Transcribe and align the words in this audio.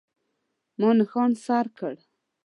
ما 0.79 0.89
نښان 0.99 1.31
سر 1.45 1.65
کړ. 1.77 1.95